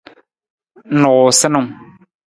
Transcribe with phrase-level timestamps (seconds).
[0.99, 1.69] Nuusanung.